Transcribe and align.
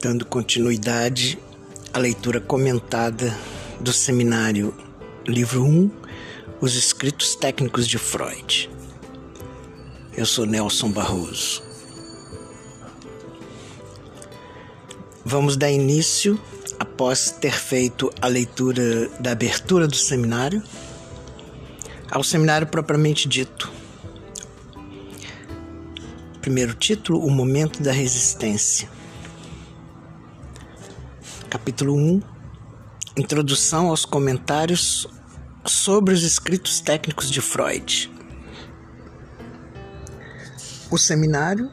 dando 0.00 0.24
continuidade 0.24 1.38
à 1.92 1.98
leitura 1.98 2.40
comentada 2.40 3.36
do 3.80 3.92
seminário 3.92 4.72
Livro 5.26 5.64
1 5.64 5.90
Os 6.60 6.76
Escritos 6.76 7.34
Técnicos 7.34 7.86
de 7.86 7.98
Freud. 7.98 8.70
Eu 10.16 10.24
sou 10.24 10.46
Nelson 10.46 10.92
Barroso. 10.92 11.62
Vamos 15.24 15.56
dar 15.56 15.70
início, 15.70 16.40
após 16.78 17.32
ter 17.32 17.52
feito 17.52 18.10
a 18.22 18.28
leitura 18.28 19.08
da 19.20 19.32
abertura 19.32 19.88
do 19.88 19.96
seminário, 19.96 20.62
ao 22.08 22.22
seminário 22.22 22.68
propriamente 22.68 23.28
dito. 23.28 23.70
Primeiro 26.40 26.74
título: 26.74 27.18
O 27.24 27.30
Momento 27.30 27.82
da 27.82 27.92
Resistência. 27.92 28.97
Capítulo 31.58 31.94
1 31.96 32.22
Introdução 33.16 33.88
aos 33.88 34.04
comentários 34.04 35.08
sobre 35.66 36.14
os 36.14 36.22
escritos 36.22 36.80
técnicos 36.80 37.28
de 37.28 37.40
Freud. 37.40 38.10
O 40.88 40.96
seminário, 40.96 41.68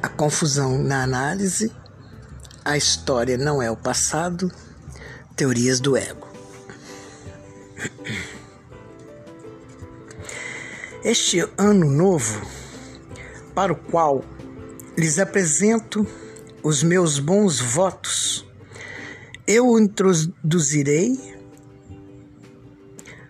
a 0.00 0.08
confusão 0.08 0.78
na 0.78 1.02
análise, 1.02 1.72
a 2.64 2.76
história 2.76 3.36
não 3.36 3.60
é 3.60 3.70
o 3.70 3.76
passado, 3.76 4.50
teorias 5.34 5.80
do 5.80 5.96
ego. 5.96 6.28
Este 11.04 11.40
ano 11.58 11.90
novo, 11.90 12.46
para 13.54 13.72
o 13.72 13.76
qual 13.76 14.24
lhes 14.96 15.18
apresento 15.18 16.06
os 16.66 16.82
meus 16.82 17.20
bons 17.20 17.60
votos, 17.60 18.44
eu 19.46 19.68
o 19.68 19.78
introduzirei, 19.78 21.16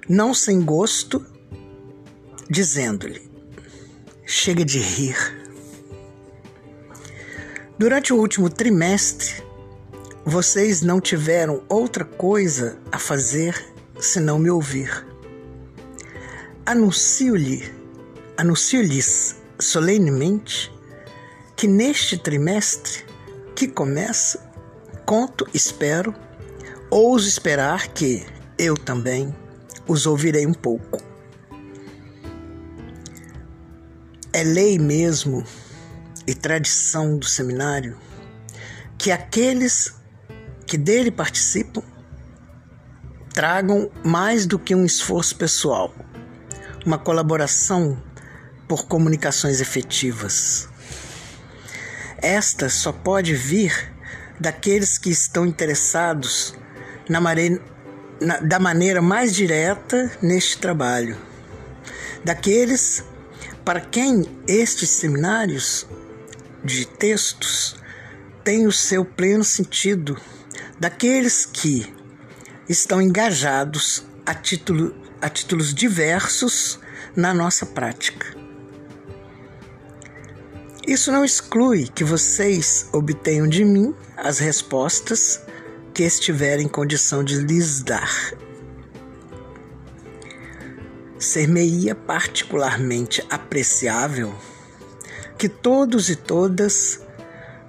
não 0.08 0.32
sem 0.32 0.62
gosto, 0.62 1.22
dizendo-lhe: 2.48 3.30
chega 4.24 4.64
de 4.64 4.78
rir. 4.78 5.18
Durante 7.78 8.10
o 8.10 8.16
último 8.16 8.48
trimestre, 8.48 9.44
vocês 10.24 10.80
não 10.80 10.98
tiveram 10.98 11.62
outra 11.68 12.06
coisa 12.06 12.78
a 12.90 12.98
fazer 12.98 13.54
senão 14.00 14.38
me 14.38 14.48
ouvir. 14.48 15.06
Anuncio-lhe, 16.64 17.70
anuncio-lhes 18.38 19.36
solenemente 19.60 20.72
que 21.54 21.66
neste 21.66 22.16
trimestre 22.16 23.05
que 23.56 23.66
começa, 23.66 24.38
conto, 25.06 25.48
espero, 25.54 26.14
ouso 26.90 27.26
esperar 27.26 27.88
que 27.88 28.26
eu 28.58 28.74
também 28.76 29.34
os 29.88 30.04
ouvirei 30.04 30.46
um 30.46 30.52
pouco. 30.52 31.02
É 34.30 34.42
lei 34.42 34.78
mesmo 34.78 35.42
e 36.26 36.34
tradição 36.34 37.16
do 37.16 37.24
seminário 37.24 37.96
que 38.98 39.10
aqueles 39.10 39.94
que 40.66 40.76
dele 40.76 41.10
participam 41.10 41.82
tragam 43.32 43.90
mais 44.04 44.44
do 44.44 44.58
que 44.58 44.74
um 44.74 44.84
esforço 44.84 45.34
pessoal, 45.36 45.94
uma 46.84 46.98
colaboração 46.98 48.02
por 48.68 48.86
comunicações 48.86 49.62
efetivas 49.62 50.68
esta 52.26 52.68
só 52.68 52.90
pode 52.90 53.34
vir 53.34 53.92
daqueles 54.40 54.98
que 54.98 55.10
estão 55.10 55.46
interessados 55.46 56.54
na 57.08 57.20
na, 58.20 58.40
da 58.40 58.58
maneira 58.58 59.00
mais 59.00 59.32
direta 59.32 60.10
neste 60.20 60.58
trabalho, 60.58 61.16
daqueles 62.24 63.04
para 63.64 63.80
quem 63.80 64.24
estes 64.48 64.90
seminários 64.90 65.86
de 66.64 66.84
textos 66.84 67.76
têm 68.42 68.66
o 68.66 68.72
seu 68.72 69.04
pleno 69.04 69.44
sentido, 69.44 70.16
daqueles 70.80 71.46
que 71.46 71.94
estão 72.68 73.00
engajados 73.00 74.04
a, 74.24 74.34
título, 74.34 74.94
a 75.20 75.28
títulos 75.28 75.72
diversos 75.72 76.80
na 77.14 77.32
nossa 77.32 77.64
prática. 77.64 78.45
Isso 80.86 81.10
não 81.10 81.24
exclui 81.24 81.88
que 81.88 82.04
vocês 82.04 82.88
obtenham 82.92 83.48
de 83.48 83.64
mim 83.64 83.92
as 84.16 84.38
respostas 84.38 85.42
que 85.92 86.04
estiver 86.04 86.60
em 86.60 86.68
condição 86.68 87.24
de 87.24 87.38
lhes 87.38 87.82
dar. 87.82 88.32
Ser-me-ia 91.18 91.96
particularmente 91.96 93.20
apreciável 93.28 94.32
que 95.36 95.48
todos 95.48 96.08
e 96.08 96.14
todas, 96.14 97.00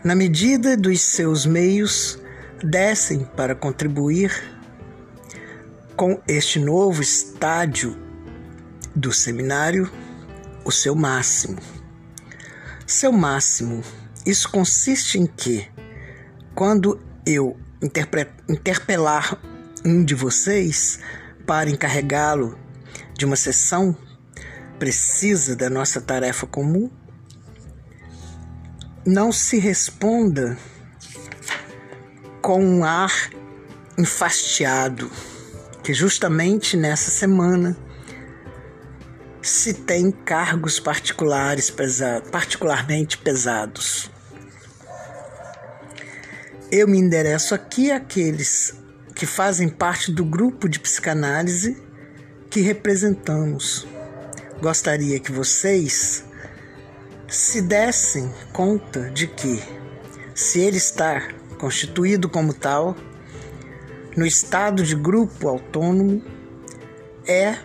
na 0.03 0.13
medida 0.13 0.77
dos 0.77 1.01
seus 1.01 1.43
meios, 1.43 2.19
dessem 2.63 3.23
para 3.35 3.55
contribuir 3.55 4.31
com 5.95 6.21
este 6.27 6.59
novo 6.59 7.01
estádio 7.01 7.97
do 8.95 9.11
seminário 9.11 9.91
o 10.63 10.71
seu 10.71 10.93
máximo. 10.93 11.76
Seu 12.87 13.11
máximo, 13.11 13.83
isso 14.25 14.49
consiste 14.49 15.19
em 15.19 15.27
que, 15.27 15.67
quando 16.55 16.97
eu 17.25 17.59
interpelar 18.49 19.37
um 19.83 20.05
de 20.05 20.15
vocês 20.15 20.97
para 21.45 21.69
encarregá-lo 21.69 22.57
de 23.13 23.25
uma 23.25 23.35
sessão 23.35 23.93
precisa 24.79 25.53
da 25.53 25.69
nossa 25.69 25.99
tarefa 25.99 26.47
comum, 26.47 26.89
não 29.05 29.33
se 29.33 29.59
responda 29.59 30.57
com 32.41 32.63
um 32.63 32.85
ar 32.85 33.11
enfastiado, 33.97 35.11
que 35.83 35.93
justamente 35.93 36.77
nessa 36.77 37.11
semana 37.11 37.75
se 39.49 39.73
tem 39.73 40.11
cargos 40.11 40.77
particulares 40.77 41.73
particularmente 42.31 43.17
pesados. 43.17 44.11
Eu 46.69 46.85
me 46.85 46.97
endereço 46.97 47.55
aqui 47.55 47.89
àqueles 47.89 48.73
que 49.15 49.25
fazem 49.25 49.69
parte 49.69 50.11
do 50.11 50.25
grupo 50.25 50.67
de 50.67 50.79
psicanálise 50.79 51.81
que 52.49 52.59
representamos. 52.59 53.87
Gostaria 54.61 55.17
que 55.17 55.31
vocês 55.31 56.25
se 57.29 57.61
dessem 57.61 58.29
conta 58.51 59.09
de 59.11 59.27
que, 59.27 59.63
se 60.35 60.59
ele 60.59 60.77
está 60.77 61.25
constituído 61.57 62.27
como 62.27 62.53
tal, 62.53 62.97
no 64.15 64.25
estado 64.25 64.83
de 64.83 64.95
grupo 64.95 65.47
autônomo, 65.47 66.21
é 67.25 67.55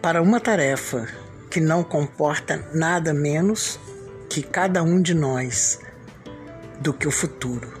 para 0.00 0.22
uma 0.22 0.38
tarefa 0.38 1.21
que 1.52 1.60
não 1.60 1.84
comporta 1.84 2.66
nada 2.72 3.12
menos 3.12 3.78
que 4.30 4.42
cada 4.42 4.82
um 4.82 5.02
de 5.02 5.12
nós 5.12 5.78
do 6.80 6.94
que 6.94 7.06
o 7.06 7.10
futuro. 7.10 7.78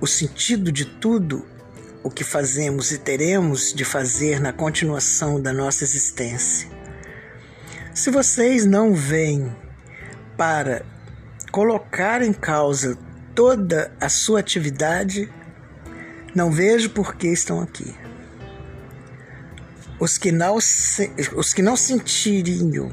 O 0.00 0.06
sentido 0.08 0.72
de 0.72 0.84
tudo 0.84 1.46
o 2.02 2.10
que 2.10 2.24
fazemos 2.24 2.90
e 2.90 2.98
teremos 2.98 3.72
de 3.72 3.84
fazer 3.84 4.40
na 4.40 4.52
continuação 4.52 5.40
da 5.40 5.52
nossa 5.52 5.84
existência. 5.84 6.68
Se 7.94 8.10
vocês 8.10 8.66
não 8.66 8.92
vêm 8.92 9.54
para 10.36 10.84
colocar 11.52 12.20
em 12.20 12.32
causa 12.32 12.98
toda 13.32 13.92
a 14.00 14.08
sua 14.08 14.40
atividade, 14.40 15.32
não 16.34 16.50
vejo 16.50 16.90
por 16.90 17.14
que 17.14 17.28
estão 17.28 17.60
aqui. 17.60 18.01
Os 20.02 20.18
que 20.18 20.32
não, 20.32 20.56
os 20.56 21.54
que 21.54 21.62
não 21.62 21.76
sentiriam 21.76 22.92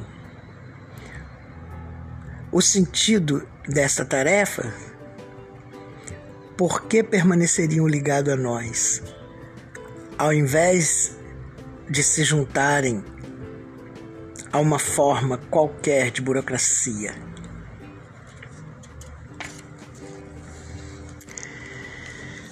o 2.52 2.62
sentido 2.62 3.48
desta 3.68 4.06
tarefa, 4.06 4.72
por 6.56 6.84
que 6.84 7.02
permaneceriam 7.02 7.88
ligados 7.88 8.32
a 8.32 8.36
nós? 8.36 9.02
Ao 10.20 10.32
invés 10.32 11.18
de 11.90 12.04
se 12.04 12.24
juntarem 12.24 13.04
a 14.54 14.60
uma 14.60 14.78
forma 14.78 15.40
qualquer 15.50 16.12
de 16.12 16.22
burocracia. 16.22 17.16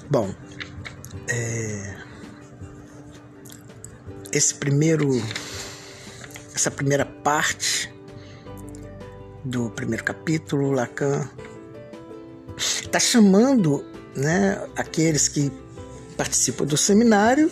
Bom, 0.10 0.34
é, 1.30 1.77
esse 4.38 4.54
primeiro 4.54 5.22
essa 6.54 6.72
primeira 6.72 7.06
parte 7.06 7.94
do 9.44 9.70
primeiro 9.70 10.04
capítulo, 10.04 10.72
Lacan 10.72 11.30
está 12.58 13.00
chamando 13.00 13.86
né, 14.16 14.68
aqueles 14.76 15.28
que 15.28 15.52
participam 16.16 16.66
do 16.66 16.76
seminário 16.76 17.52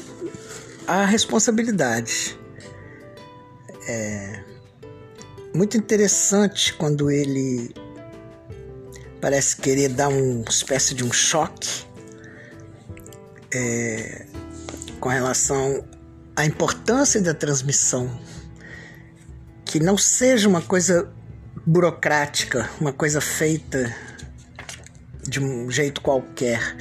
à 0.88 1.06
responsabilidade. 1.06 2.38
É 3.88 4.44
muito 5.54 5.78
interessante 5.78 6.74
quando 6.74 7.10
ele 7.10 7.74
parece 9.22 9.56
querer 9.56 9.90
dar 9.90 10.10
uma 10.10 10.50
espécie 10.50 10.94
de 10.94 11.04
um 11.04 11.14
choque 11.14 11.86
é, 13.54 14.26
com 15.00 15.08
relação 15.08 15.86
à 16.36 16.46
importância 16.46 17.22
da 17.22 17.34
transmissão, 17.34 18.20
que 19.64 19.80
não 19.80 19.98
seja 19.98 20.48
uma 20.50 20.62
coisa 20.62 21.12
burocrática, 21.66 22.70
uma 22.80 22.92
coisa 22.92 23.22
feita 23.22 23.94
de 25.28 25.40
um 25.40 25.72
jeito 25.72 26.02
qualquer, 26.02 26.76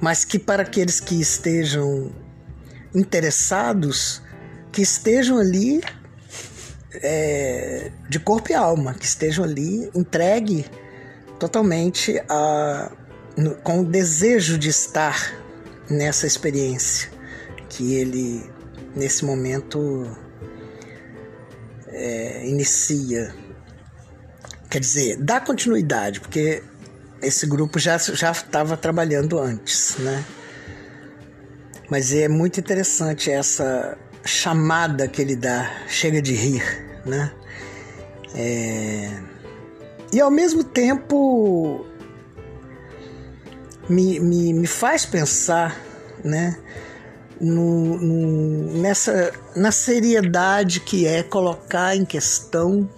mas 0.00 0.24
que 0.24 0.38
para 0.38 0.62
aqueles 0.62 1.00
que 1.00 1.20
estejam 1.20 2.12
interessados, 2.94 4.22
que 4.70 4.82
estejam 4.82 5.38
ali 5.38 5.82
é, 6.94 7.90
de 8.08 8.20
corpo 8.20 8.52
e 8.52 8.54
alma, 8.54 8.94
que 8.94 9.04
estejam 9.04 9.44
ali 9.44 9.90
entregue 9.94 10.66
totalmente 11.38 12.22
a, 12.28 12.92
no, 13.36 13.54
com 13.56 13.80
o 13.80 13.84
desejo 13.84 14.58
de 14.58 14.68
estar 14.68 15.34
nessa 15.90 16.26
experiência 16.26 17.10
que 17.68 17.94
ele 17.94 18.55
nesse 18.94 19.24
momento 19.24 20.06
é, 21.88 22.46
inicia. 22.46 23.34
Quer 24.70 24.80
dizer, 24.80 25.16
dá 25.18 25.40
continuidade, 25.40 26.20
porque 26.20 26.62
esse 27.22 27.46
grupo 27.46 27.78
já 27.78 27.96
estava 27.96 28.76
trabalhando 28.76 29.38
antes, 29.38 29.96
né? 29.98 30.24
Mas 31.88 32.12
é 32.12 32.28
muito 32.28 32.58
interessante 32.58 33.30
essa 33.30 33.96
chamada 34.24 35.06
que 35.06 35.22
ele 35.22 35.36
dá, 35.36 35.70
chega 35.88 36.20
de 36.20 36.34
rir, 36.34 36.62
né? 37.04 37.32
É... 38.34 39.22
E 40.12 40.20
ao 40.20 40.30
mesmo 40.30 40.64
tempo 40.64 41.86
me, 43.88 44.18
me, 44.20 44.52
me 44.52 44.66
faz 44.66 45.06
pensar, 45.06 45.80
né? 46.24 46.58
No, 47.38 47.98
no, 47.98 48.80
nessa 48.80 49.30
na 49.54 49.70
seriedade 49.70 50.80
que 50.80 51.06
é 51.06 51.22
colocar 51.22 51.94
em 51.94 52.02
questão 52.02 52.88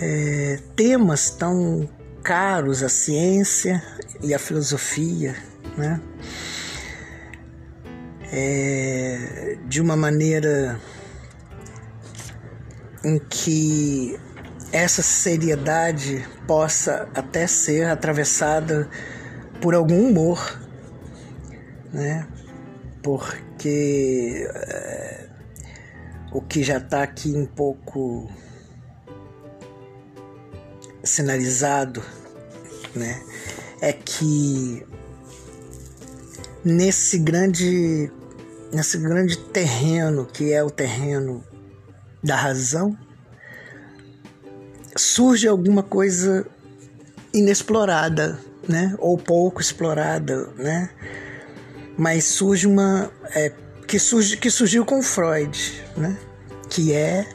é, 0.00 0.58
temas 0.76 1.30
tão 1.30 1.88
caros 2.22 2.82
à 2.82 2.88
ciência 2.88 3.82
e 4.22 4.34
à 4.34 4.38
filosofia, 4.38 5.34
né? 5.76 6.00
É, 8.30 9.56
de 9.66 9.80
uma 9.80 9.96
maneira 9.96 10.78
em 13.02 13.18
que 13.18 14.18
essa 14.70 15.02
seriedade 15.02 16.26
possa 16.46 17.08
até 17.14 17.46
ser 17.46 17.86
atravessada 17.86 18.88
por 19.60 19.74
algum 19.74 20.08
humor, 20.08 20.60
né? 21.92 22.26
Porque 23.02 24.48
é, 24.54 25.28
o 26.32 26.40
que 26.40 26.62
já 26.62 26.78
está 26.78 27.02
aqui 27.02 27.32
um 27.34 27.46
pouco 27.46 28.30
sinalizado, 31.02 32.02
né? 32.94 33.22
É 33.80 33.92
que 33.92 34.86
nesse 36.64 37.18
grande 37.18 38.10
nesse 38.72 38.98
grande 38.98 39.38
terreno 39.38 40.26
que 40.26 40.52
é 40.52 40.62
o 40.62 40.70
terreno 40.70 41.42
da 42.22 42.36
razão 42.36 42.98
surge 44.96 45.46
alguma 45.46 45.82
coisa 45.82 46.46
inexplorada, 47.32 48.38
né? 48.68 48.94
Ou 48.98 49.16
pouco 49.16 49.60
explorada, 49.60 50.48
né? 50.56 50.90
Mas 51.98 52.24
surge 52.24 52.66
uma 52.66 53.10
é, 53.34 53.52
que 53.86 53.98
surge 53.98 54.36
que 54.36 54.50
surgiu 54.50 54.84
com 54.84 55.02
Freud, 55.02 55.84
né? 55.96 56.16
Que 56.70 56.92
é 56.94 57.28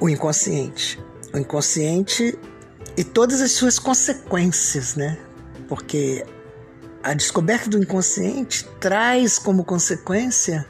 o 0.00 0.08
inconsciente. 0.08 0.98
O 1.34 1.38
inconsciente 1.38 2.38
e 2.96 3.04
todas 3.04 3.42
as 3.42 3.52
suas 3.52 3.78
consequências, 3.78 4.96
né? 4.96 5.18
Porque 5.68 6.24
a 7.02 7.14
descoberta 7.14 7.68
do 7.68 7.78
inconsciente 7.78 8.66
traz 8.80 9.38
como 9.38 9.64
consequência 9.64 10.66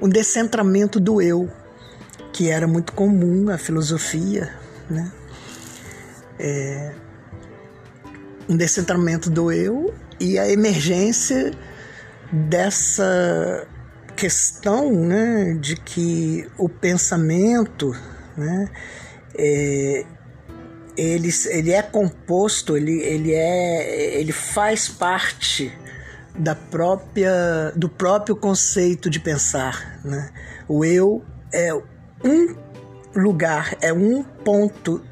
um 0.00 0.08
descentramento 0.08 0.98
do 0.98 1.22
eu, 1.22 1.50
que 2.32 2.50
era 2.50 2.66
muito 2.66 2.92
comum 2.92 3.44
na 3.44 3.58
filosofia, 3.58 4.52
né? 4.90 5.12
É, 6.38 6.94
um 8.48 8.56
descentramento 8.56 9.30
do 9.30 9.52
eu 9.52 9.94
e 10.18 10.38
a 10.38 10.48
emergência 10.50 11.52
dessa 12.34 13.66
questão 14.16 14.90
né, 14.92 15.54
de 15.60 15.76
que 15.76 16.48
o 16.58 16.68
pensamento 16.68 17.92
né, 18.36 18.68
é, 19.36 20.04
ele, 20.96 21.30
ele 21.50 21.72
é 21.72 21.82
composto, 21.82 22.76
ele, 22.76 23.00
ele, 23.02 23.32
é, 23.32 24.20
ele 24.20 24.32
faz 24.32 24.88
parte 24.88 25.72
da 26.36 26.54
própria, 26.54 27.72
do 27.76 27.88
próprio 27.88 28.34
conceito 28.34 29.08
de 29.08 29.20
pensar. 29.20 30.00
Né? 30.04 30.30
O 30.68 30.84
eu 30.84 31.24
é 31.52 31.72
um 31.72 32.56
lugar, 33.14 33.76
é 33.80 33.92
um 33.92 34.22
ponto 34.22 35.02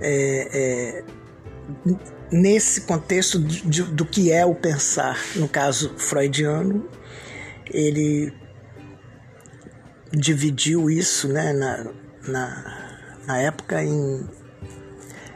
é, 0.00 0.48
é, 0.52 1.04
nesse 2.34 2.82
contexto 2.82 3.38
de, 3.38 3.82
do 3.82 4.04
que 4.04 4.30
é 4.30 4.44
o 4.44 4.54
pensar. 4.54 5.18
No 5.36 5.48
caso 5.48 5.94
freudiano, 5.96 6.88
ele 7.70 8.32
dividiu 10.12 10.90
isso 10.90 11.28
né, 11.28 11.52
na, 11.52 11.86
na 12.26 12.84
na 13.26 13.38
época 13.38 13.82
em 13.82 14.28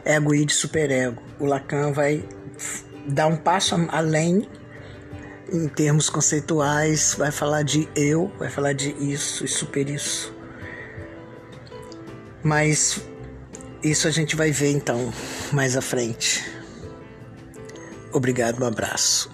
ego 0.05 0.33
e 0.33 0.49
superego. 0.49 1.21
O 1.39 1.45
Lacan 1.45 1.91
vai 1.91 2.27
dar 3.07 3.27
um 3.27 3.35
passo 3.35 3.75
além 3.89 4.47
em 5.51 5.67
termos 5.67 6.09
conceituais, 6.09 7.15
vai 7.17 7.31
falar 7.31 7.63
de 7.63 7.89
eu, 7.95 8.31
vai 8.37 8.49
falar 8.49 8.73
de 8.73 8.91
isso 8.99 9.43
e 9.43 9.47
super 9.47 9.89
isso. 9.89 10.33
Mas 12.43 13.01
isso 13.83 14.07
a 14.07 14.11
gente 14.11 14.35
vai 14.35 14.51
ver 14.51 14.71
então 14.71 15.11
mais 15.51 15.75
à 15.75 15.81
frente. 15.81 16.58
Obrigado, 18.11 18.61
um 18.63 18.67
abraço. 18.67 19.29